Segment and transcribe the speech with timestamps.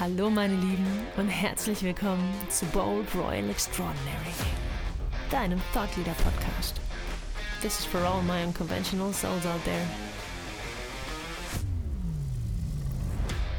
[0.00, 4.32] Hallo meine Lieben und herzlich willkommen zu Bold Royal Extraordinary,
[5.28, 6.80] deinem Thought Leader Podcast.
[7.62, 9.84] This is for all my unconventional souls out there.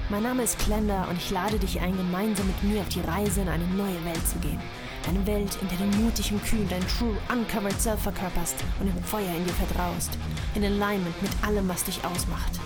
[0.09, 3.41] Mein Name ist Klender und ich lade dich ein, gemeinsam mit mir auf die Reise
[3.41, 4.61] in eine neue Welt zu gehen.
[5.09, 9.03] Eine Welt, in der du mutig und kühn dein True Uncovered Self verkörperst und im
[9.03, 10.17] Feuer in dir vertraust.
[10.55, 12.61] In Alignment mit allem, was dich ausmacht.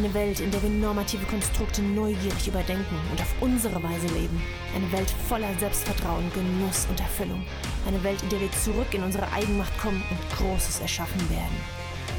[0.00, 4.42] Eine Welt, in der wir normative Konstrukte neugierig überdenken und auf unsere Weise leben.
[4.74, 7.44] Eine Welt voller Selbstvertrauen, Genuss und Erfüllung.
[7.86, 11.54] Eine Welt, in der wir zurück in unsere Eigenmacht kommen und Großes erschaffen werden.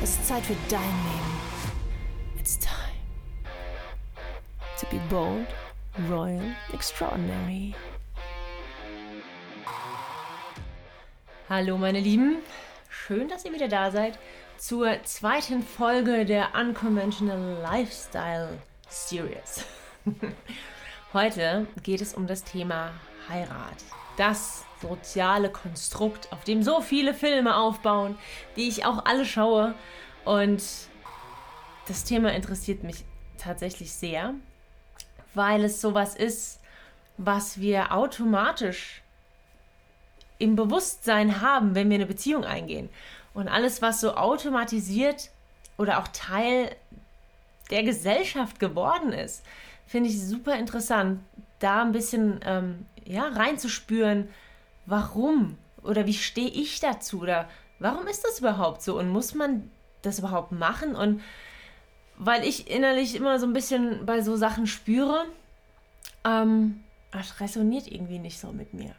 [0.04, 2.40] Es ist Zeit für dein Leben.
[2.40, 2.76] It's time
[4.80, 5.48] to be bold,
[6.08, 7.74] royal, extraordinary.
[11.50, 12.44] Hallo meine Lieben,
[12.92, 14.20] schön, dass ihr wieder da seid
[14.62, 19.66] zur zweiten Folge der Unconventional Lifestyle Series.
[21.14, 22.92] Heute geht es um das Thema
[23.28, 23.84] Heirat.
[24.18, 28.20] Das soziale Konstrukt, auf dem so viele Filme aufbauen,
[28.56, 29.74] die ich auch alle schaue.
[30.26, 30.62] Und
[31.88, 33.04] das Thema interessiert mich
[33.40, 34.36] tatsächlich sehr,
[35.34, 36.60] weil es sowas ist,
[37.18, 39.02] was wir automatisch
[40.38, 42.90] im Bewusstsein haben, wenn wir eine Beziehung eingehen.
[43.34, 45.30] Und alles, was so automatisiert
[45.78, 46.76] oder auch Teil
[47.70, 49.44] der Gesellschaft geworden ist,
[49.88, 51.22] finde ich super interessant,
[51.60, 54.30] da ein bisschen ähm, ja, reinzuspüren,
[54.86, 59.70] warum oder wie stehe ich dazu oder warum ist das überhaupt so und muss man
[60.02, 60.96] das überhaupt machen?
[60.96, 61.22] Und
[62.18, 65.26] weil ich innerlich immer so ein bisschen bei so Sachen spüre,
[66.24, 68.96] ähm, das resoniert irgendwie nicht so mit mir.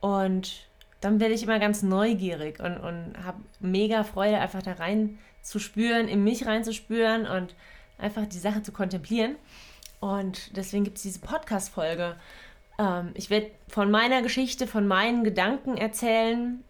[0.00, 0.66] Und
[1.00, 5.58] dann werde ich immer ganz neugierig und, und habe mega Freude, einfach da rein zu
[5.58, 7.54] spüren, in mich reinzuspüren und
[7.98, 9.36] einfach die Sache zu kontemplieren.
[10.00, 12.16] Und deswegen gibt es diese Podcast-Folge.
[12.78, 16.62] Ähm, ich werde von meiner Geschichte, von meinen Gedanken erzählen,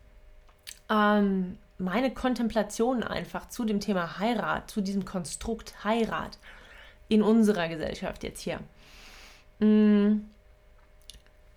[0.88, 6.38] ähm, meine Kontemplationen einfach zu dem Thema Heirat, zu diesem Konstrukt Heirat
[7.08, 8.60] in unserer Gesellschaft jetzt hier.
[9.58, 10.26] Mhm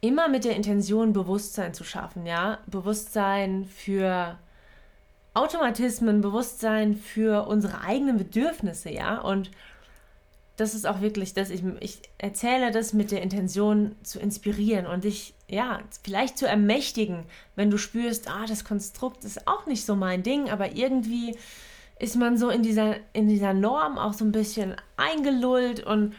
[0.04, 2.60] immer mit der Intention, Bewusstsein zu schaffen, ja.
[2.68, 4.38] Bewusstsein für
[5.34, 9.22] Automatismen, Bewusstsein für unsere eigenen Bedürfnisse, ja.
[9.22, 9.50] Und
[10.58, 15.06] das ist auch wirklich, dass ich, ich erzähle das mit der Intention zu inspirieren und
[15.06, 17.24] dich, ja, vielleicht zu ermächtigen,
[17.56, 21.38] wenn du spürst, ah, das Konstrukt ist auch nicht so mein Ding, aber irgendwie
[21.98, 26.14] ist man so in dieser, in dieser Norm auch so ein bisschen eingelullt und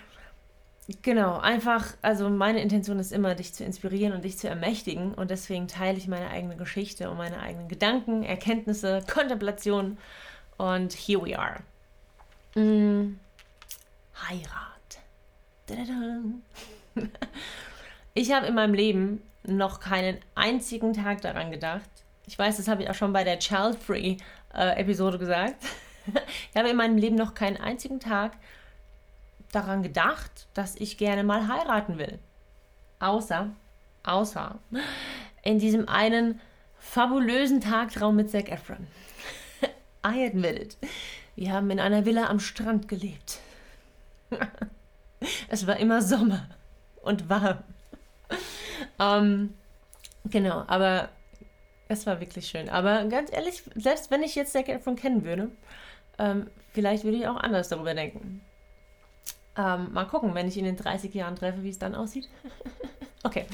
[1.01, 5.31] Genau, einfach, also meine Intention ist immer, dich zu inspirieren und dich zu ermächtigen und
[5.31, 9.97] deswegen teile ich meine eigene Geschichte und meine eigenen Gedanken, Erkenntnisse, Kontemplationen
[10.59, 11.61] und here we are.
[12.55, 13.19] Mm,
[14.29, 14.61] Heirat.
[18.17, 21.91] Ich habe in meinem Leben noch keinen einzigen Tag daran gedacht.
[22.29, 25.57] Ich weiß, das habe ich auch schon bei der Child-Free-Episode äh, gesagt.
[26.53, 28.41] Ich habe in meinem Leben noch keinen einzigen Tag daran
[29.83, 32.19] gedacht, dass ich gerne mal heiraten will.
[32.99, 33.51] Außer,
[34.03, 34.59] außer
[35.43, 36.41] in diesem einen
[36.79, 38.87] fabulösen Tagtraum mit Zac Efron.
[40.07, 40.77] I admit it.
[41.37, 43.39] Wir haben in einer Villa am Strand gelebt.
[45.49, 46.49] es war immer Sommer
[47.03, 47.59] und warm.
[48.99, 49.55] ähm,
[50.25, 51.09] genau, aber
[51.89, 52.69] es war wirklich schön.
[52.69, 55.51] Aber ganz ehrlich, selbst wenn ich jetzt Zac Efron kennen würde,
[56.19, 58.41] ähm, vielleicht würde ich auch anders darüber denken.
[59.57, 62.29] Ähm, mal gucken, wenn ich ihn in 30 Jahren treffe, wie es dann aussieht.
[63.23, 63.47] okay.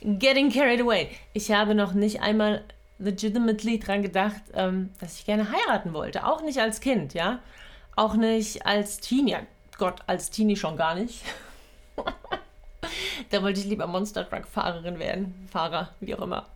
[0.00, 1.08] Getting carried away.
[1.34, 2.64] Ich habe noch nicht einmal
[2.98, 6.26] legitimately dran gedacht, ähm, dass ich gerne heiraten wollte.
[6.26, 7.40] Auch nicht als Kind, ja.
[7.96, 9.32] Auch nicht als Teenie.
[9.32, 9.40] Ja,
[9.76, 11.22] Gott, als Teenie schon gar nicht.
[13.30, 15.48] da wollte ich lieber Monster Truck Fahrerin werden.
[15.50, 16.46] Fahrer, wie auch immer.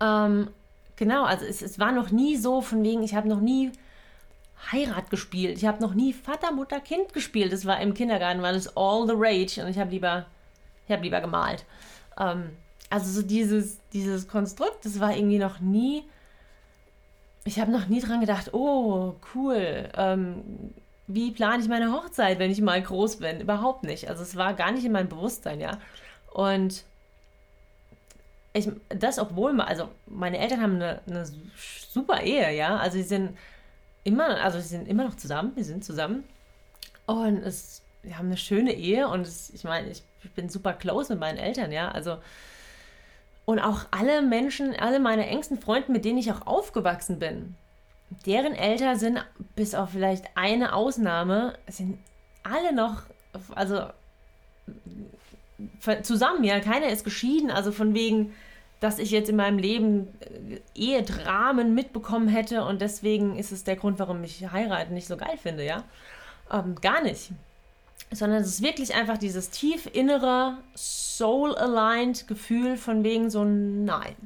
[0.00, 0.48] Ähm,
[0.96, 3.70] genau, also es, es war noch nie so von wegen, ich habe noch nie
[4.72, 5.58] Heirat gespielt.
[5.58, 7.52] Ich habe noch nie Vater, Mutter, Kind gespielt.
[7.52, 10.26] Das war im Kindergarten, war das all the rage und ich habe lieber,
[10.86, 11.64] ich habe lieber gemalt.
[12.18, 12.50] Ähm,
[12.90, 16.04] also so dieses, dieses Konstrukt, das war irgendwie noch nie.
[17.44, 19.88] Ich habe noch nie dran gedacht, oh, cool.
[19.96, 20.72] Ähm,
[21.06, 23.40] wie plane ich meine Hochzeit, wenn ich mal groß bin?
[23.40, 24.08] Überhaupt nicht.
[24.08, 25.78] Also es war gar nicht in meinem Bewusstsein, ja.
[26.32, 26.84] Und
[28.52, 31.26] ich, das, obwohl, also meine Eltern haben eine, eine
[31.88, 32.76] super Ehe, ja.
[32.76, 33.36] Also sie sind
[34.04, 36.24] immer, also sie sind immer noch zusammen, wir sind zusammen.
[37.06, 40.72] Und es, wir haben eine schöne Ehe und es, ich meine, ich, ich bin super
[40.72, 41.90] close mit meinen Eltern, ja.
[41.90, 42.18] Also,
[43.44, 47.56] und auch alle Menschen, alle meine engsten Freunde, mit denen ich auch aufgewachsen bin,
[48.26, 49.24] deren Eltern sind,
[49.56, 51.98] bis auf vielleicht eine Ausnahme, sind
[52.42, 53.02] alle noch
[53.54, 53.86] also
[56.02, 58.34] zusammen, ja, keiner ist geschieden, also von wegen,
[58.80, 63.76] dass ich jetzt in meinem Leben äh, Ehedramen mitbekommen hätte und deswegen ist es der
[63.76, 65.84] Grund, warum ich heiraten nicht so geil finde, ja.
[66.50, 67.30] Ähm, gar nicht.
[68.10, 74.16] Sondern es ist wirklich einfach dieses tief innere, soul-aligned Gefühl von wegen so nein.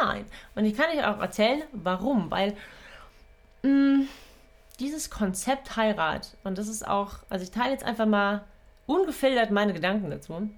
[0.00, 0.24] Nein.
[0.54, 2.30] Und ich kann euch auch erzählen, warum.
[2.30, 2.54] Weil
[3.62, 4.08] mh, mm,
[4.80, 8.44] dieses Konzept Heirat, und das ist auch, also ich teile jetzt einfach mal
[8.86, 10.48] ungefiltert meine Gedanken dazu.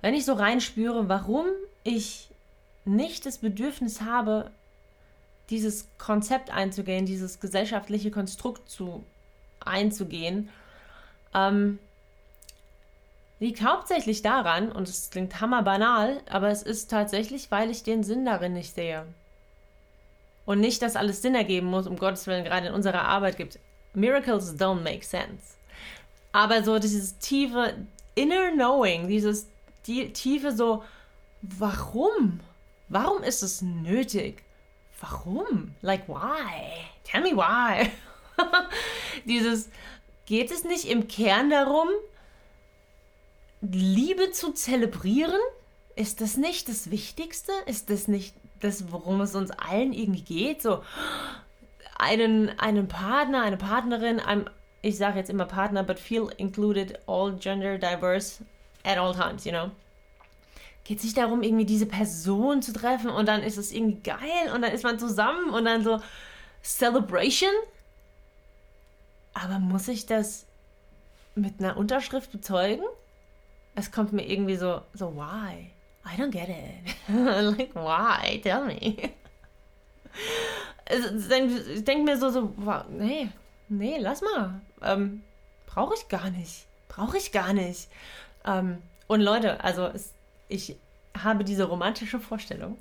[0.00, 1.46] Wenn ich so reinspüre, warum
[1.84, 2.30] ich
[2.84, 4.50] nicht das Bedürfnis habe,
[5.50, 9.04] dieses Konzept einzugehen, dieses gesellschaftliche Konstrukt zu
[9.60, 10.50] einzugehen,
[11.34, 11.78] ähm,
[13.40, 18.24] liegt hauptsächlich daran, und es klingt hammerbanal, aber es ist tatsächlich, weil ich den Sinn
[18.24, 19.06] darin nicht sehe.
[20.44, 23.58] Und nicht, dass alles Sinn ergeben muss, um Gottes Willen, gerade in unserer Arbeit gibt.
[23.94, 25.56] Miracles don't make sense.
[26.32, 27.74] Aber so dieses tiefe
[28.14, 29.48] Inner Knowing, dieses
[30.12, 30.84] tiefe so,
[31.42, 32.40] warum?
[32.88, 34.44] Warum ist es nötig?
[35.00, 35.74] Warum?
[35.82, 36.86] Like, why?
[37.04, 37.90] Tell me why.
[39.24, 39.70] dieses,
[40.26, 41.88] geht es nicht im Kern darum,
[43.60, 45.40] Liebe zu zelebrieren?
[45.96, 47.52] Ist das nicht das Wichtigste?
[47.66, 50.62] Ist das nicht das, worum es uns allen irgendwie geht?
[50.62, 50.82] So
[51.98, 54.48] einen, einen Partner, eine Partnerin, einem,
[54.82, 58.44] ich sage jetzt immer Partner, but feel included, all gender diverse
[58.84, 59.70] at all times, you know.
[60.84, 64.52] Geht es nicht darum, irgendwie diese Person zu treffen und dann ist es irgendwie geil
[64.54, 66.00] und dann ist man zusammen und dann so
[66.62, 67.50] Celebration?
[69.34, 70.46] Aber muss ich das
[71.34, 72.84] mit einer Unterschrift bezeugen?
[73.78, 75.70] es kommt mir irgendwie so, so, why?
[76.04, 76.96] I don't get it.
[77.56, 78.40] like, why?
[78.42, 79.12] Tell me.
[80.90, 82.52] ich denke mir so, so,
[82.90, 83.28] nee,
[83.68, 84.60] nee, lass mal.
[84.82, 85.22] Ähm,
[85.66, 86.66] Brauche ich gar nicht.
[86.88, 87.88] Brauche ich gar nicht.
[88.44, 90.12] Ähm, und Leute, also es,
[90.48, 90.76] ich
[91.22, 92.78] habe diese romantische Vorstellung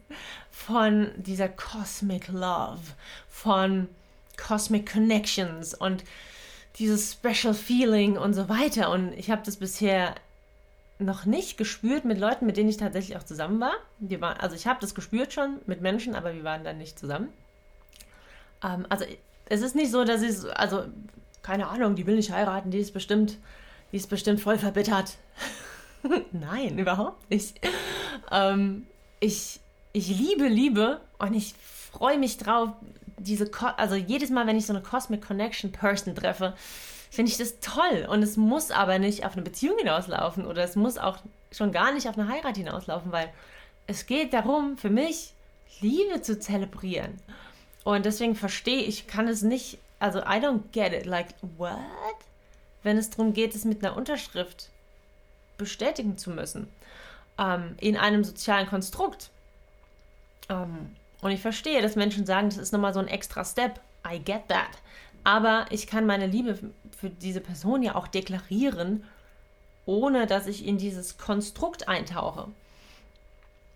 [0.51, 2.81] von dieser Cosmic Love,
[3.29, 3.87] von
[4.37, 6.03] Cosmic Connections und
[6.77, 8.91] dieses Special Feeling und so weiter.
[8.91, 10.15] Und ich habe das bisher
[10.99, 13.73] noch nicht gespürt mit Leuten, mit denen ich tatsächlich auch zusammen war.
[13.99, 16.97] Wir waren also ich habe das gespürt schon mit Menschen, aber wir waren dann nicht
[16.97, 17.29] zusammen.
[18.63, 19.05] Ähm, also
[19.45, 20.85] es ist nicht so, dass ich, also
[21.41, 23.37] keine Ahnung, die will nicht heiraten, die ist bestimmt,
[23.91, 25.17] die ist bestimmt voll verbittert.
[26.31, 27.59] Nein, überhaupt nicht.
[28.31, 28.87] Ähm,
[29.19, 29.59] ich,
[29.93, 31.53] ich liebe Liebe und ich
[31.91, 32.69] freue mich drauf,
[33.17, 36.53] diese, Ko also jedes Mal, wenn ich so eine Cosmic Connection Person treffe,
[37.09, 38.07] finde ich das toll.
[38.09, 41.17] Und es muss aber nicht auf eine Beziehung hinauslaufen oder es muss auch
[41.51, 43.29] schon gar nicht auf eine Heirat hinauslaufen, weil
[43.87, 45.33] es geht darum, für mich
[45.79, 47.19] Liebe zu zelebrieren.
[47.83, 51.05] Und deswegen verstehe ich, kann es nicht, also I don't get it.
[51.05, 51.77] Like, what?
[52.87, 54.69] Wenn es darum geht, es mit einer Unterschrift
[55.57, 56.69] bestätigen zu müssen.
[57.37, 59.29] Ähm, in einem sozialen Konstrukt.
[60.47, 63.81] Ähm, und ich verstehe, dass Menschen sagen, das ist nochmal so ein extra Step.
[64.09, 64.69] I get that.
[65.25, 66.57] Aber ich kann meine Liebe
[66.97, 69.03] für diese Person ja auch deklarieren,
[69.85, 72.47] ohne dass ich in dieses Konstrukt eintauche.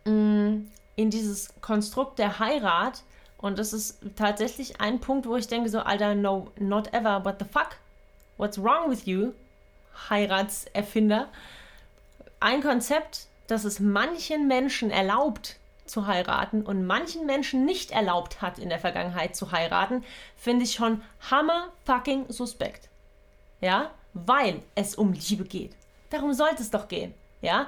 [0.06, 3.04] Mm, in dieses Konstrukt der Heirat.
[3.38, 7.40] Und das ist tatsächlich ein Punkt, wo ich denke so, Alter, no, not ever, what
[7.40, 7.76] the fuck?
[8.42, 9.34] What's wrong with you?
[10.10, 11.28] Heiratserfinder.
[12.40, 18.58] Ein Konzept, das es manchen Menschen erlaubt, zu heiraten und manchen Menschen nicht erlaubt hat,
[18.58, 20.04] in der Vergangenheit zu heiraten,
[20.36, 22.90] finde ich schon hammer fucking suspekt.
[23.60, 25.76] Ja, weil es um Liebe geht.
[26.10, 27.14] Darum sollte es doch gehen.
[27.42, 27.68] Ja,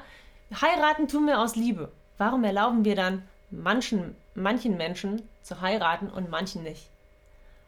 [0.59, 1.91] heiraten tun wir aus Liebe.
[2.17, 6.89] Warum erlauben wir dann manchen, manchen Menschen zu heiraten und manchen nicht?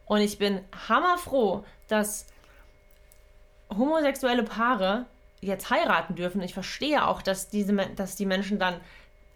[0.08, 2.28] Und ich bin hammerfroh, dass
[3.70, 5.06] homosexuelle Paare
[5.42, 6.42] jetzt heiraten dürfen.
[6.42, 8.76] Ich verstehe auch, dass, diese, dass die Menschen dann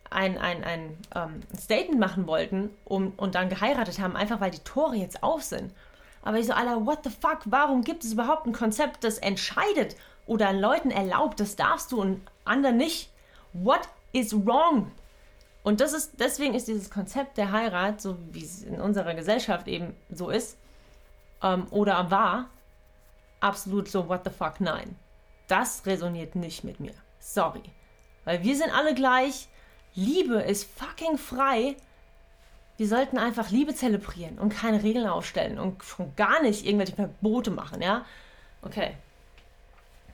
[0.10, 4.60] ein, ein, ein ähm, Statement machen wollten um, und dann geheiratet haben, einfach weil die
[4.60, 5.72] Tore jetzt auf sind.
[6.24, 9.96] Aber ich so, Alter, what the fuck, warum gibt es überhaupt ein Konzept, das entscheidet
[10.26, 13.10] oder Leuten erlaubt, das darfst du und anderen nicht?
[13.54, 13.82] What
[14.12, 14.92] is wrong?
[15.64, 19.68] Und das ist, deswegen ist dieses Konzept der Heirat, so wie es in unserer Gesellschaft
[19.68, 20.58] eben so ist,
[21.44, 22.50] ähm, oder war,
[23.40, 24.96] absolut so, what the fuck, nein.
[25.48, 26.94] Das resoniert nicht mit mir.
[27.20, 27.64] Sorry.
[28.26, 29.48] Weil wir sind alle gleich,
[29.96, 31.76] Liebe ist fucking frei.
[32.78, 37.52] Wir sollten einfach Liebe zelebrieren und keine Regeln aufstellen und schon gar nicht irgendwelche Verbote
[37.52, 38.06] machen, ja?
[38.62, 38.96] Okay.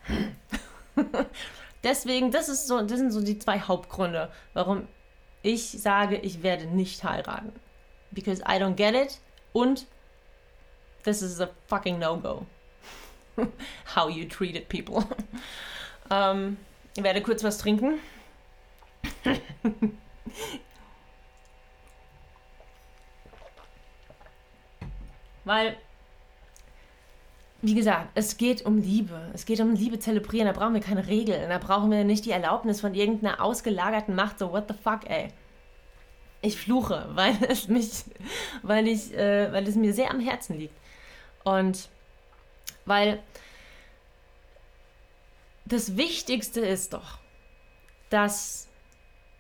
[1.84, 4.88] Deswegen, das, ist so, das sind so die zwei Hauptgründe, warum
[5.44, 7.51] ich sage, ich werde nicht heiraten.
[8.12, 9.20] Because I don't get it
[9.53, 9.86] und
[11.03, 12.48] this is a fucking no-go.
[13.96, 15.04] how you treated people.
[16.10, 16.58] ähm,
[16.96, 18.00] ich werde kurz was trinken.
[25.44, 25.77] Weil,
[27.62, 29.30] wie gesagt, es geht um Liebe.
[29.34, 30.48] Es geht um Liebe zelebrieren.
[30.48, 31.50] Da brauchen wir keine Regeln.
[31.50, 34.39] Da brauchen wir nicht die Erlaubnis von irgendeiner ausgelagerten Macht.
[34.39, 35.30] So, what the fuck, ey.
[36.42, 38.06] Ich fluche, weil es mich,
[38.63, 40.75] weil ich, äh, weil es mir sehr am Herzen liegt.
[41.44, 41.89] Und
[42.86, 43.22] weil
[45.65, 47.20] das Wichtigste ist doch,
[48.10, 48.68] dass,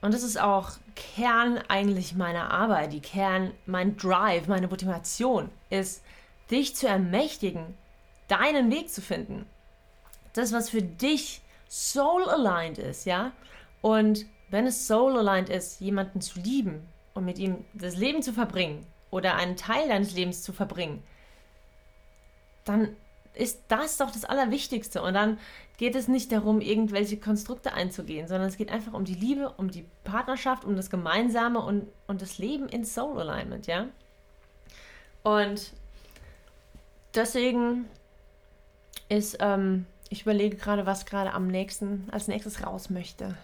[0.01, 6.03] und das ist auch Kern eigentlich meiner Arbeit, die Kern, mein Drive, meine Motivation, ist,
[6.49, 7.77] dich zu ermächtigen,
[8.27, 9.45] deinen Weg zu finden.
[10.33, 13.31] Das, was für dich soul-aligned ist, ja?
[13.81, 18.85] Und wenn es soul-aligned ist, jemanden zu lieben und mit ihm das Leben zu verbringen
[19.11, 21.03] oder einen Teil deines Lebens zu verbringen,
[22.63, 22.95] dann
[23.35, 25.01] ist das doch das Allerwichtigste.
[25.01, 25.37] Und dann
[25.77, 29.69] geht es nicht darum, irgendwelche Konstrukte einzugehen, sondern es geht einfach um die Liebe, um
[29.69, 33.87] die Partnerschaft, um das Gemeinsame und, und das Leben in Soul Alignment, ja?
[35.23, 35.73] Und
[37.15, 37.85] deswegen
[39.09, 43.35] ist, ähm, ich überlege gerade, was gerade am nächsten, als nächstes raus möchte.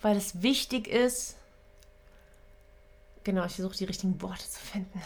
[0.00, 1.36] Weil es wichtig ist,
[3.22, 5.02] genau, ich versuche die richtigen Worte zu finden.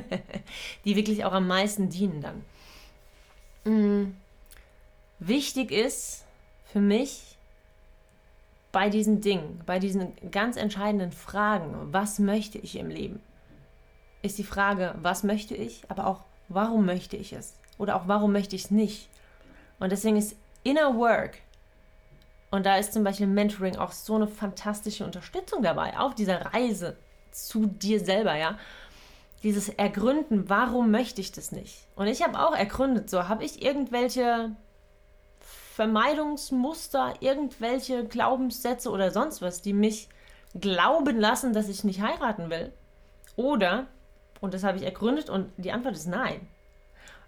[0.84, 2.44] die wirklich auch am meisten dienen dann.
[3.64, 4.16] Mhm.
[5.18, 6.24] Wichtig ist
[6.64, 7.36] für mich
[8.72, 13.20] bei diesen Dingen, bei diesen ganz entscheidenden Fragen, was möchte ich im Leben,
[14.22, 17.54] ist die Frage, was möchte ich, aber auch, warum möchte ich es?
[17.78, 19.08] Oder auch, warum möchte ich es nicht?
[19.78, 21.38] Und deswegen ist Inner Work,
[22.50, 26.96] und da ist zum Beispiel Mentoring auch so eine fantastische Unterstützung dabei, auf dieser Reise
[27.30, 28.58] zu dir selber, ja
[29.42, 31.86] dieses Ergründen, warum möchte ich das nicht?
[31.96, 34.54] Und ich habe auch ergründet, so habe ich irgendwelche
[35.40, 40.08] Vermeidungsmuster, irgendwelche Glaubenssätze oder sonst was, die mich
[40.54, 42.72] glauben lassen, dass ich nicht heiraten will?
[43.36, 43.86] Oder,
[44.40, 46.46] und das habe ich ergründet und die Antwort ist nein.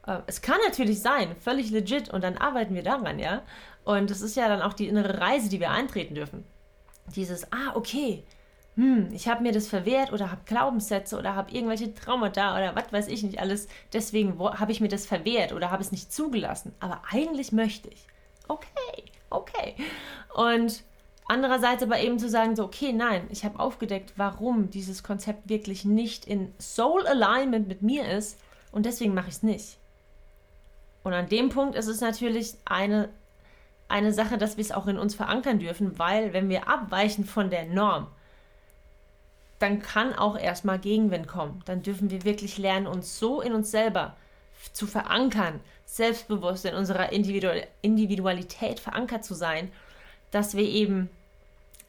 [0.06, 3.42] Äh, es kann natürlich sein, völlig legit, und dann arbeiten wir daran, ja.
[3.84, 6.44] Und das ist ja dann auch die innere Reise, die wir eintreten dürfen.
[7.14, 8.24] Dieses, ah, okay,
[8.76, 12.92] hm, ich habe mir das verwehrt oder habe Glaubenssätze oder habe irgendwelche Traumata oder was
[12.92, 13.68] weiß ich nicht alles.
[13.92, 16.74] Deswegen habe ich mir das verwehrt oder habe es nicht zugelassen.
[16.80, 18.04] Aber eigentlich möchte ich.
[18.48, 19.76] Okay, okay.
[20.34, 20.82] Und
[21.26, 25.84] andererseits aber eben zu sagen, so, okay, nein, ich habe aufgedeckt, warum dieses Konzept wirklich
[25.84, 28.40] nicht in Soul Alignment mit mir ist
[28.72, 29.78] und deswegen mache ich es nicht.
[31.04, 33.08] Und an dem Punkt ist es natürlich eine,
[33.88, 37.50] eine Sache, dass wir es auch in uns verankern dürfen, weil wenn wir abweichen von
[37.50, 38.08] der Norm,
[39.58, 41.62] dann kann auch erstmal Gegenwind kommen.
[41.64, 44.16] Dann dürfen wir wirklich lernen, uns so in uns selber
[44.72, 49.70] zu verankern, selbstbewusst in unserer Individualität verankert zu sein,
[50.30, 51.10] dass wir eben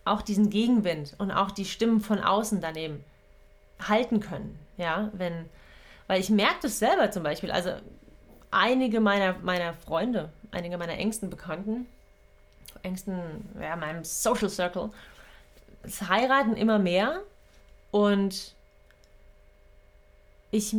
[0.03, 3.03] auch diesen Gegenwind und auch die Stimmen von außen daneben
[3.79, 4.59] halten können.
[4.77, 5.49] Ja, wenn,
[6.07, 7.71] weil ich merke das selber zum Beispiel, also
[8.51, 11.87] einige meiner, meiner Freunde, einige meiner engsten Bekannten,
[12.83, 13.19] engsten,
[13.59, 14.91] ja, meinem Social Circle,
[16.07, 17.21] heiraten immer mehr
[17.95, 18.53] und
[20.51, 20.75] ich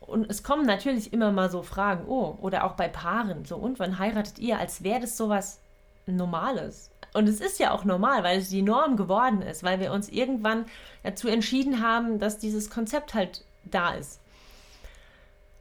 [0.00, 3.78] und es kommen natürlich immer mal so Fragen, oh, oder auch bei Paaren, so, und
[3.78, 5.60] wann heiratet ihr, als wäre das sowas
[6.06, 6.90] Normales?
[7.12, 10.08] Und es ist ja auch normal, weil es die Norm geworden ist, weil wir uns
[10.08, 10.64] irgendwann
[11.02, 14.18] dazu entschieden haben, dass dieses Konzept halt da ist.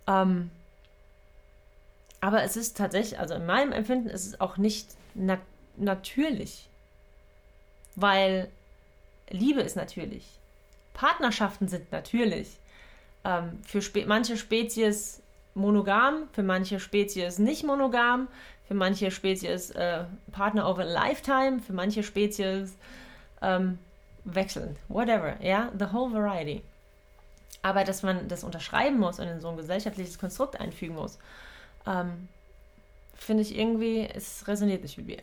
[0.07, 0.51] Ähm,
[2.21, 5.41] aber es ist tatsächlich, also in meinem Empfinden ist es auch nicht nat
[5.75, 6.69] natürlich,
[7.95, 8.49] weil
[9.29, 10.40] Liebe ist natürlich.
[10.93, 12.59] Partnerschaften sind natürlich
[13.23, 15.21] ähm, für Spe manche Spezies
[15.53, 18.27] monogam, für manche Spezies nicht monogam,
[18.67, 22.77] für manche Spezies äh, Partner over a Lifetime, für manche Spezies
[23.41, 23.79] ähm,
[24.23, 26.63] wechselnd, whatever, ja, the whole variety.
[27.63, 31.19] Aber dass man das unterschreiben muss und in so ein gesellschaftliches Konstrukt einfügen muss,
[31.85, 32.27] ähm,
[33.13, 35.19] finde ich irgendwie, es resoniert nicht mit mir.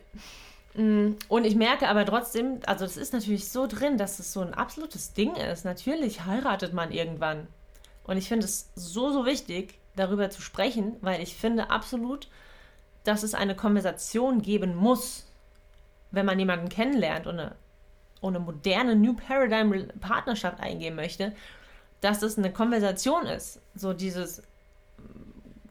[0.75, 4.41] Mm, und ich merke aber trotzdem, also das ist natürlich so drin, dass es so
[4.41, 5.65] ein absolutes Ding ist.
[5.65, 7.47] Natürlich heiratet man irgendwann.
[8.03, 12.27] Und ich finde es so, so wichtig, darüber zu sprechen, weil ich finde absolut,
[13.03, 15.27] dass es eine Konversation geben muss,
[16.11, 17.55] wenn man jemanden kennenlernt und eine,
[18.21, 21.33] und eine moderne New Paradigm Partnerschaft eingehen möchte,
[22.01, 23.61] dass es eine Konversation ist.
[23.75, 24.41] So dieses,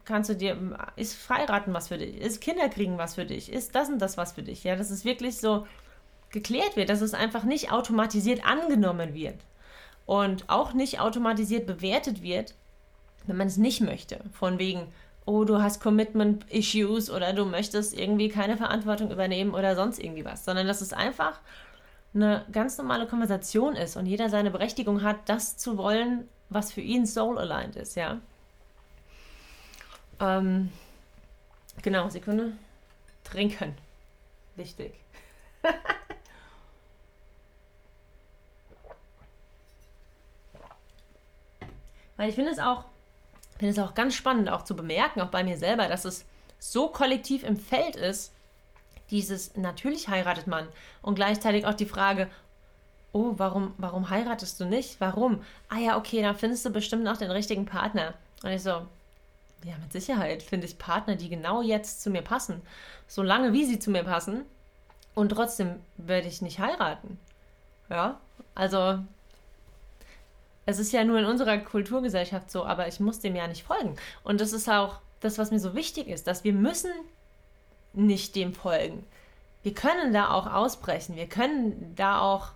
[0.09, 0.57] kannst du dir,
[0.95, 2.17] ist Freiraten was für dich?
[2.17, 3.53] Ist Kinderkriegen was für dich?
[3.53, 4.63] Ist das und das was für dich?
[4.63, 5.67] Ja, dass es wirklich so
[6.31, 9.39] geklärt wird, dass es einfach nicht automatisiert angenommen wird
[10.05, 12.55] und auch nicht automatisiert bewertet wird,
[13.27, 14.19] wenn man es nicht möchte.
[14.33, 14.87] Von wegen,
[15.25, 20.43] oh, du hast Commitment-Issues oder du möchtest irgendwie keine Verantwortung übernehmen oder sonst irgendwie was,
[20.43, 21.39] sondern dass es einfach
[22.15, 26.81] eine ganz normale Konversation ist und jeder seine Berechtigung hat, das zu wollen, was für
[26.81, 28.19] ihn soul-aligned ist, ja.
[30.19, 30.71] Ähm,
[31.81, 32.53] genau, Sekunde.
[33.23, 33.75] Trinken.
[34.55, 34.93] Wichtig.
[42.17, 42.83] Weil ich finde es auch,
[43.59, 46.25] es auch ganz spannend, auch zu bemerken, auch bei mir selber, dass es
[46.59, 48.33] so kollektiv im Feld ist,
[49.09, 50.67] dieses natürlich heiratet man
[51.01, 52.29] und gleichzeitig auch die Frage,
[53.13, 54.99] oh, warum, warum heiratest du nicht?
[54.99, 55.41] Warum?
[55.69, 58.13] Ah ja, okay, dann findest du bestimmt noch den richtigen Partner.
[58.43, 58.85] Und ich so,
[59.65, 62.61] ja, mit Sicherheit finde ich Partner, die genau jetzt zu mir passen,
[63.07, 64.45] so lange wie sie zu mir passen.
[65.15, 67.19] Und trotzdem werde ich nicht heiraten.
[67.89, 68.19] Ja,
[68.55, 68.99] also
[70.65, 73.95] es ist ja nur in unserer Kulturgesellschaft so, aber ich muss dem ja nicht folgen.
[74.23, 76.91] Und das ist auch das, was mir so wichtig ist, dass wir müssen
[77.93, 79.05] nicht dem folgen.
[79.63, 81.15] Wir können da auch ausbrechen.
[81.15, 82.51] Wir können da auch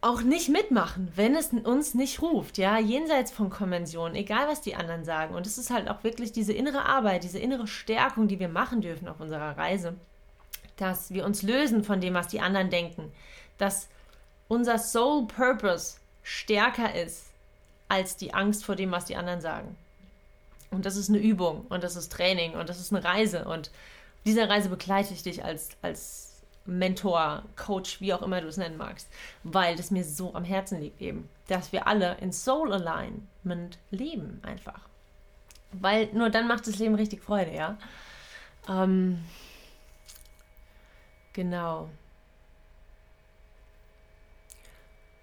[0.00, 4.76] auch nicht mitmachen, wenn es uns nicht ruft, ja, jenseits von Konventionen, egal was die
[4.76, 5.34] anderen sagen.
[5.34, 8.80] Und es ist halt auch wirklich diese innere Arbeit, diese innere Stärkung, die wir machen
[8.80, 9.94] dürfen auf unserer Reise,
[10.76, 13.12] dass wir uns lösen von dem, was die anderen denken,
[13.58, 13.88] dass
[14.46, 17.26] unser Soul Purpose stärker ist
[17.88, 19.76] als die Angst vor dem, was die anderen sagen.
[20.70, 23.46] Und das ist eine Übung und das ist Training und das ist eine Reise.
[23.46, 23.72] Und
[24.24, 26.27] dieser Reise begleite ich dich als, als
[26.68, 29.08] Mentor, Coach, wie auch immer du es nennen magst,
[29.42, 34.40] weil das mir so am Herzen liegt eben, dass wir alle in Soul Alignment leben
[34.44, 34.80] einfach.
[35.72, 37.78] Weil nur dann macht das Leben richtig Freude, ja.
[38.68, 39.24] Ähm,
[41.32, 41.88] genau.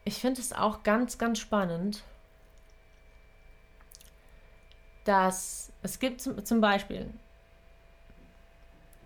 [0.04, 2.04] Ich finde es auch ganz, ganz spannend,
[5.04, 7.12] dass es gibt zum Beispiel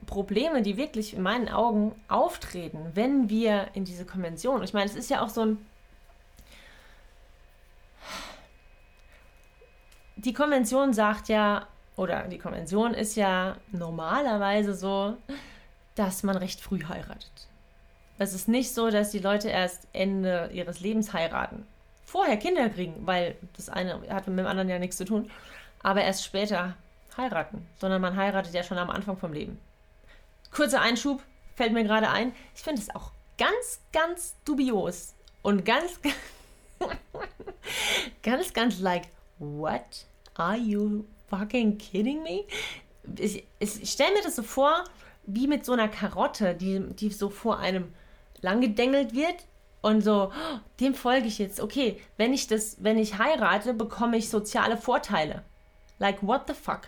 [0.05, 4.95] Probleme, die wirklich in meinen Augen auftreten, wenn wir in diese Konvention, ich meine, es
[4.95, 5.65] ist ja auch so ein,
[10.15, 15.17] die Konvention sagt ja, oder die Konvention ist ja normalerweise so,
[15.95, 17.47] dass man recht früh heiratet.
[18.17, 21.65] Es ist nicht so, dass die Leute erst Ende ihres Lebens heiraten.
[22.05, 25.29] Vorher Kinder kriegen, weil das eine hat mit dem anderen ja nichts zu tun
[25.81, 26.75] aber erst später
[27.17, 29.59] heiraten, sondern man heiratet ja schon am Anfang vom Leben.
[30.51, 31.23] Kurzer Einschub,
[31.55, 32.33] fällt mir gerade ein.
[32.55, 35.99] Ich finde es auch ganz, ganz dubios und ganz,
[38.23, 39.07] ganz, ganz like,
[39.39, 40.05] what?
[40.35, 42.45] Are you fucking kidding me?
[43.17, 44.83] Ich, ich stelle mir das so vor,
[45.25, 47.93] wie mit so einer Karotte, die, die so vor einem
[48.41, 49.45] langgedengelt wird
[49.81, 50.31] und so,
[50.79, 51.59] dem folge ich jetzt.
[51.61, 55.43] Okay, wenn ich das, wenn ich heirate, bekomme ich soziale Vorteile.
[55.99, 56.87] Like, what the fuck?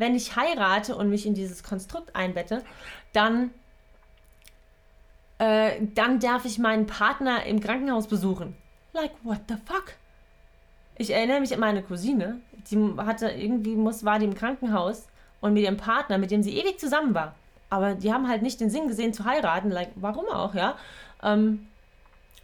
[0.00, 2.64] Wenn ich heirate und mich in dieses Konstrukt einbette,
[3.12, 3.50] dann,
[5.36, 8.56] äh, dann darf ich meinen Partner im Krankenhaus besuchen.
[8.94, 9.92] Like, what the fuck?
[10.96, 15.06] Ich erinnere mich an meine Cousine, die hatte irgendwie, muss, war die im Krankenhaus
[15.42, 17.34] und mit ihrem Partner, mit dem sie ewig zusammen war.
[17.68, 20.78] Aber die haben halt nicht den Sinn gesehen zu heiraten, like, warum auch, ja?
[21.22, 21.66] Ähm,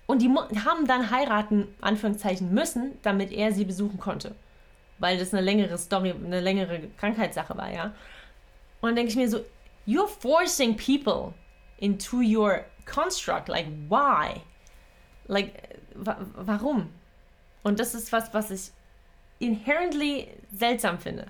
[0.05, 4.35] und die haben dann heiraten, Anführungszeichen, müssen, damit er sie besuchen konnte
[4.99, 7.93] weil das eine längere Story, eine längere Krankheitssache war, ja.
[8.81, 9.41] Und dann denke ich mir so,
[9.87, 11.35] you're forcing people
[11.79, 14.41] into your construct, like why?
[15.27, 16.91] Like, warum?
[17.63, 18.71] Und das ist was, was ich
[19.39, 21.27] inherently seltsam finde.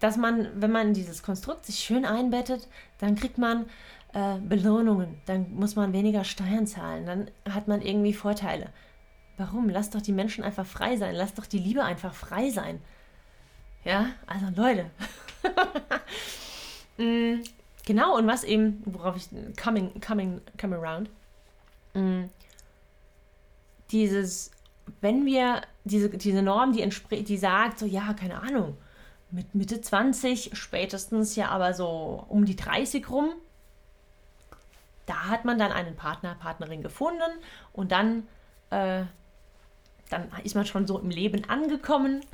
[0.00, 2.66] Dass man, wenn man dieses Konstrukt sich schön einbettet,
[2.98, 3.66] dann kriegt man
[4.14, 8.70] äh, Belohnungen, dann muss man weniger Steuern zahlen, dann hat man irgendwie Vorteile.
[9.36, 9.68] Warum?
[9.68, 11.14] Lass doch die Menschen einfach frei sein.
[11.14, 12.80] Lass doch die Liebe einfach frei sein.
[13.84, 14.90] Ja, also Leute.
[16.96, 17.42] mm,
[17.84, 19.28] genau, und was eben, worauf ich
[19.60, 21.10] coming, coming, coming around,
[21.94, 22.24] mm,
[23.90, 24.50] dieses,
[25.00, 26.88] wenn wir diese, diese Norm, die,
[27.24, 28.76] die sagt, so, ja, keine Ahnung,
[29.30, 33.30] mit Mitte 20, spätestens ja aber so um die 30 rum,
[35.06, 37.20] da hat man dann einen Partner, Partnerin gefunden
[37.72, 38.26] und dann
[38.70, 39.02] äh,
[40.14, 42.24] dann ist man schon so im Leben angekommen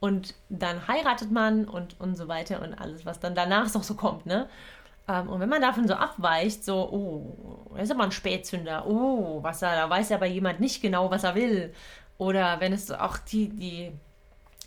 [0.00, 3.94] und dann heiratet man und, und so weiter und alles, was dann danach noch so
[3.94, 4.48] kommt, ne?
[5.08, 9.42] Ähm, und wenn man davon so abweicht, so, oh, er ist aber ein Spätzünder, oh,
[9.42, 11.72] was er, da weiß aber jemand nicht genau, was er will.
[12.18, 13.92] Oder wenn es so auch die, die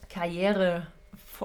[0.09, 0.87] Karriere,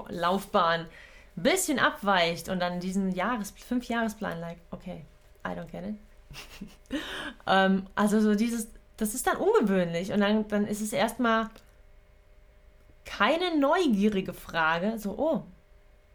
[0.09, 5.05] Laufbahn ein bisschen abweicht und dann diesen Jahres, Fünf-Jahresplan, like, okay,
[5.45, 6.99] I don't get it.
[7.47, 11.49] ähm, also so dieses, das ist dann ungewöhnlich und dann, dann ist es erstmal
[13.05, 15.43] keine neugierige Frage, so, oh,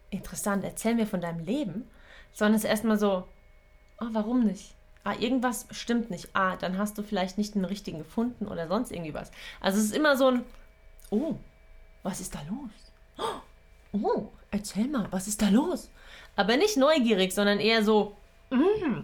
[0.09, 1.89] interessant, erzähl mir von deinem Leben,
[2.33, 3.27] sondern es ist erstmal so,
[3.99, 4.75] oh, warum nicht?
[5.03, 6.29] Ah, irgendwas stimmt nicht.
[6.33, 9.31] Ah, dann hast du vielleicht nicht den richtigen gefunden oder sonst irgendwie was.
[9.59, 10.45] Also es ist immer so ein,
[11.09, 11.35] oh,
[12.03, 13.27] was ist da los?
[13.91, 15.89] Oh, erzähl mal, was ist da los?
[16.35, 18.15] Aber nicht neugierig, sondern eher so,
[18.49, 19.01] mm,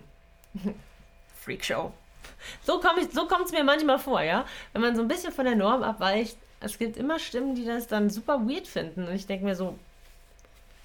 [1.36, 1.92] Freakshow.
[2.64, 4.46] So, komm so kommt es mir manchmal vor, ja?
[4.74, 7.88] Wenn man so ein bisschen von der Norm abweicht, es gibt immer Stimmen, die das
[7.88, 9.08] dann super weird finden.
[9.08, 9.78] Und ich denke mir so,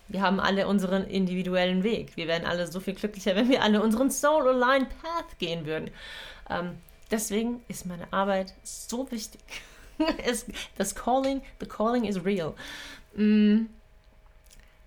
[0.08, 2.16] wir haben alle unseren individuellen Weg.
[2.16, 5.90] Wir wären alle so viel glücklicher, wenn wir alle unseren Soul-Aligned Path gehen würden.
[6.50, 6.78] Ähm,
[7.10, 9.40] deswegen ist meine Arbeit so wichtig.
[10.24, 12.54] es, das Calling, the Calling is real.
[13.16, 13.66] Mm,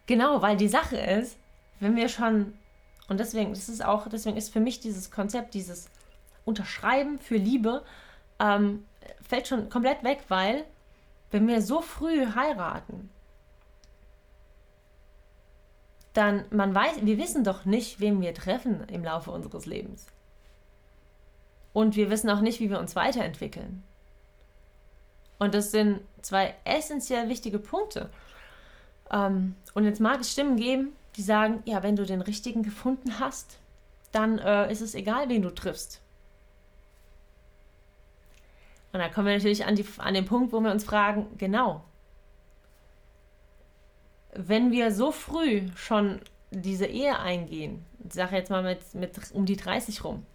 [0.06, 1.38] genau, weil die Sache ist,
[1.80, 2.54] wenn wir schon,
[3.08, 5.90] und deswegen, das ist auch, deswegen ist für mich dieses Konzept, dieses
[6.48, 7.84] Unterschreiben für Liebe,
[8.40, 8.86] ähm,
[9.22, 10.66] fällt schon komplett weg, weil
[11.32, 13.10] wenn wir so früh heiraten,
[16.14, 20.08] dann man weiß, wir wissen doch nicht, wen wir treffen im Laufe unseres Lebens.
[21.74, 23.84] Und wir wissen auch nicht, wie wir uns weiterentwickeln.
[25.38, 28.10] Und das sind zwei essentiell wichtige Punkte.
[29.12, 33.20] Ähm, und jetzt mag es Stimmen geben, die sagen, ja, wenn du den richtigen gefunden
[33.20, 33.60] hast,
[34.12, 36.02] dann äh, ist es egal, wen du triffst.
[38.98, 41.84] Und da kommen wir natürlich an, die, an den Punkt, wo wir uns fragen, genau,
[44.34, 49.46] wenn wir so früh schon diese Ehe eingehen, ich sage jetzt mal mit, mit um
[49.46, 50.26] die 30 rum,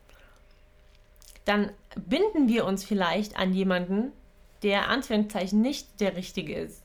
[1.44, 4.12] dann binden wir uns vielleicht an jemanden,
[4.62, 6.84] der Anführungszeichen nicht der Richtige ist.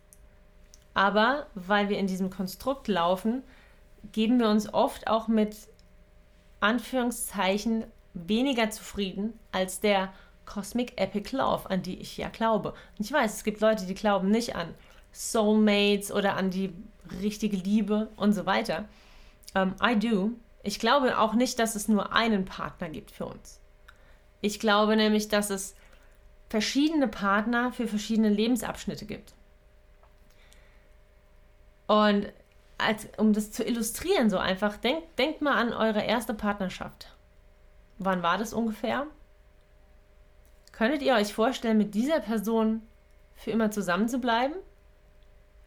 [0.96, 3.44] Aber weil wir in diesem Konstrukt laufen,
[4.14, 5.56] geben wir uns oft auch mit
[6.60, 7.84] Anführungszeichen
[8.16, 10.12] weniger zufrieden als der
[10.48, 12.72] Cosmic Epic Love, an die ich ja glaube.
[12.98, 14.74] Und ich weiß, es gibt Leute, die glauben nicht an
[15.12, 16.74] Soulmates oder an die
[17.22, 18.86] richtige Liebe und so weiter.
[19.54, 20.32] Um, ähm, I do.
[20.64, 23.60] Ich glaube auch nicht, dass es nur einen Partner gibt für uns.
[24.42, 25.76] Ich glaube nämlich, dass es
[26.50, 29.34] verschiedene Partner für verschiedene Lebensabschnitte gibt.
[31.88, 32.28] Und
[32.78, 37.16] als, um das zu illustrieren, so einfach, denkt, denkt mal an eure erste Partnerschaft.
[37.98, 39.08] Wann war das ungefähr?
[40.78, 42.84] Könntet ihr euch vorstellen, mit dieser Person
[43.36, 44.54] für immer zusammen zu bleiben?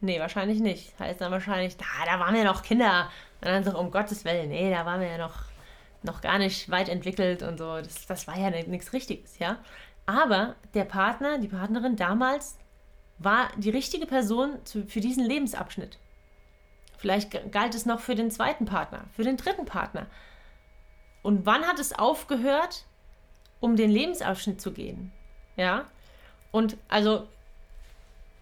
[0.00, 0.96] Nee, wahrscheinlich nicht.
[1.00, 3.10] Heißt dann wahrscheinlich, da, da waren wir noch Kinder.
[3.40, 5.34] Und dann so, um Gottes Willen, nee, da waren wir ja noch,
[6.04, 7.78] noch gar nicht weit entwickelt und so.
[7.78, 9.58] Das, das war ja nichts Richtiges, ja.
[10.06, 12.56] Aber der Partner, die Partnerin damals
[13.18, 15.98] war die richtige Person zu, für diesen Lebensabschnitt.
[16.98, 20.06] Vielleicht galt es noch für den zweiten Partner, für den dritten Partner.
[21.22, 22.84] Und wann hat es aufgehört,
[23.60, 25.12] um den Lebensabschnitt zu gehen?
[25.56, 25.86] Ja.
[26.50, 27.26] Und also,